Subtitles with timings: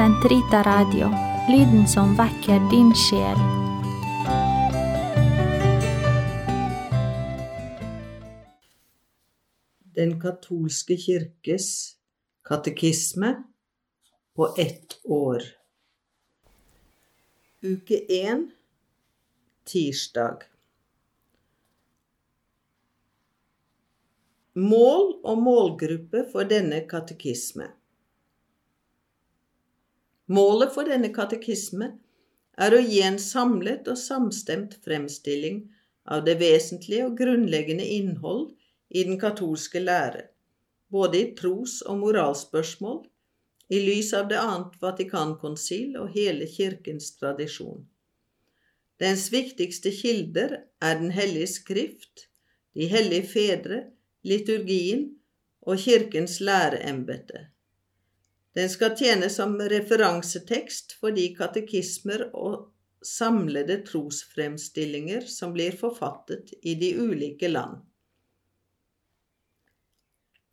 [0.00, 1.10] Sentrita Radio,
[1.48, 3.40] lyden som vekker din sjel.
[9.92, 11.66] Den katolske kirkes
[12.48, 13.34] katekisme
[14.32, 15.44] på ett år.
[17.60, 18.46] Uke én,
[19.68, 20.46] tirsdag.
[24.56, 27.68] Mål og målgruppe for denne katekisme.
[30.30, 31.90] Målet for denne katekisme
[32.64, 35.62] er å gi en samlet og samstemt fremstilling
[36.14, 38.52] av det vesentlige og grunnleggende innhold
[38.90, 40.28] i den katolske lære,
[40.90, 43.02] både i tros- og moralspørsmål,
[43.70, 47.84] i lys av det annet Vatikankonsil og hele kirkens tradisjon.
[49.00, 52.26] Dens viktigste kilder er Den hellige skrift,
[52.74, 53.84] de hellige fedre,
[54.22, 55.08] liturgien
[55.62, 57.48] og kirkens læreembete.
[58.54, 62.70] Den skal tjene som referansetekst for de katekismer og
[63.06, 67.78] samlede trosfremstillinger som blir forfattet i de ulike land.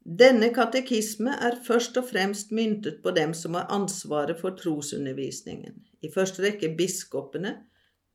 [0.08, 6.08] Denne katekisme er først og fremst myntet på dem som har ansvaret for trosundervisningen, i
[6.14, 7.58] første rekke biskopene,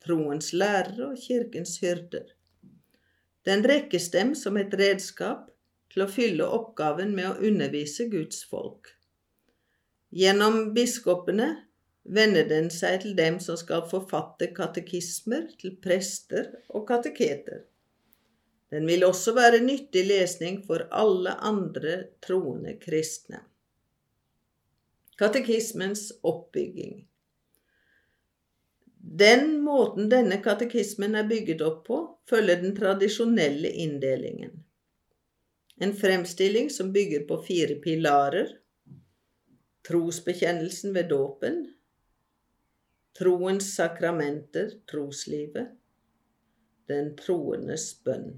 [0.01, 2.33] troens lærere og kirkens hyrder.
[3.45, 5.51] Den rekkes dem som et redskap
[5.93, 8.95] til å fylle oppgaven med å undervise Guds folk.
[10.13, 11.47] Gjennom biskopene
[12.03, 17.63] vender den seg til dem som skal forfatte katekismer, til prester og kateketer.
[18.73, 23.41] Den vil også være nyttig lesning for alle andre troende kristne.
[25.17, 27.03] Katekismens oppbygging
[28.97, 34.59] Den måten denne katekismen er bygget opp på, følger den tradisjonelle inndelingen.
[35.81, 38.59] En fremstilling som bygger på fire pilarer
[39.93, 41.59] trosbekjennelsen ved dåpen,
[43.19, 45.75] troens sakramenter, troslivet,
[46.89, 48.31] den troendes bønn.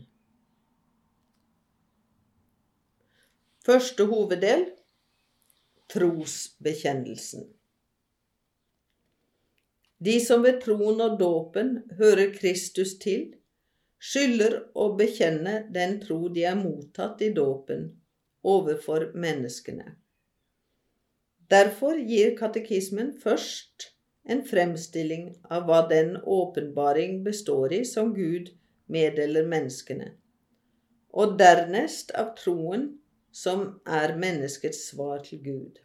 [3.65, 4.67] Første hoveddel
[5.95, 7.47] trosbekjennelsen.
[10.05, 13.28] De som ved troen og dåpen hører Kristus til,
[14.03, 17.93] skylder å bekjenne den tro de er mottatt i dåpen,
[18.43, 19.95] overfor menneskene.
[21.50, 23.91] Derfor gir katekismen først
[24.25, 28.49] en fremstilling av hva den åpenbaring består i som Gud
[28.88, 30.15] meddeler menneskene,
[31.12, 32.87] og dernest av troen
[33.34, 35.81] som er menneskets svar til Gud.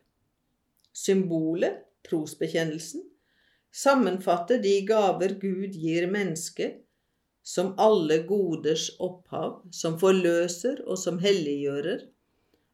[0.95, 3.03] Symbolet, trosbekjennelsen,
[3.75, 6.79] sammenfatter de gaver Gud gir mennesket,
[7.43, 12.05] som alle goders opphav, som forløser og som helliggjører,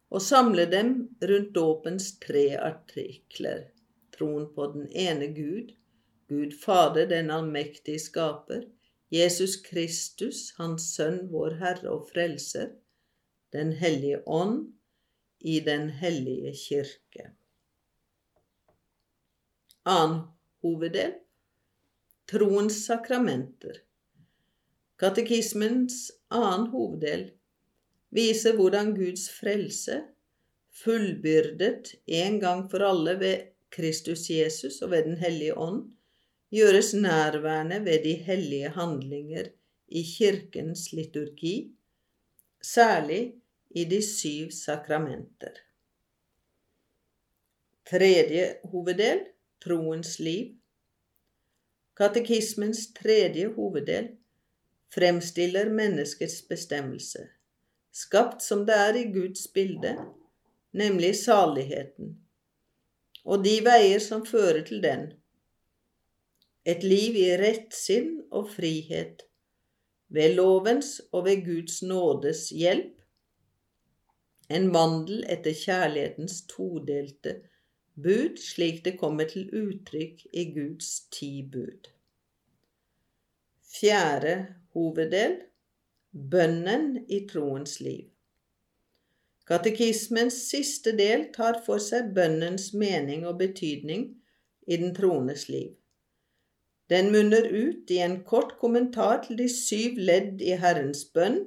[0.09, 3.65] og samle dem rundt dåpens tre artikler,
[4.15, 5.73] troen på den ene Gud,
[6.29, 8.65] Gud Fader, den allmektige skaper,
[9.13, 12.73] Jesus Kristus, Hans Sønn, vår Herre og Frelser,
[13.53, 14.73] Den hellige ånd,
[15.39, 17.29] i Den hellige kirke.
[19.85, 20.23] Annen
[20.65, 21.13] hoveddel
[22.25, 23.83] Troens sakramenter.
[24.97, 27.27] Katekismens annen hoveddel
[28.15, 30.01] viser hvordan Guds frelse,
[30.83, 35.91] fullbyrdet en gang for alle ved Kristus Jesus og ved Den hellige ånd,
[36.51, 39.47] gjøres nærværende ved de hellige handlinger
[39.87, 41.75] i Kirkens liturgi,
[42.61, 43.33] særlig
[43.69, 45.55] i de syv sakramenter.
[47.89, 49.19] Tredje hoveddel
[49.61, 50.55] troens liv.
[51.97, 54.09] Katekismens tredje hoveddel
[54.93, 57.27] fremstiller menneskets bestemmelse,
[57.95, 59.95] skapt som det er i Guds bilde,
[60.75, 62.17] nemlig saligheten,
[63.23, 65.07] og de veier som fører til den.
[66.65, 69.23] Et liv i rettsinn og frihet,
[70.09, 72.93] ved lovens og ved Guds nådes hjelp,
[74.53, 77.39] en vandel etter kjærlighetens todelte
[77.95, 81.89] bud slik det kommer til uttrykk i Guds ti bud.
[83.75, 84.35] Fjerde
[84.75, 85.39] hoveddel
[86.15, 88.05] bønnen i troens liv.
[89.45, 94.07] Katekismens siste del tar for seg bønnens mening og betydning
[94.65, 95.75] i den troendes liv.
[96.89, 101.43] Den munner ut i en kort kommentar til de syv ledd i Herrens bønn,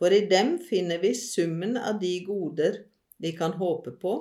[0.00, 2.84] for i dem finner vi summen av de goder
[3.20, 4.14] vi kan håpe på,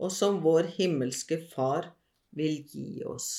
[0.00, 1.92] og som vår himmelske Far
[2.36, 3.30] vil gi oss.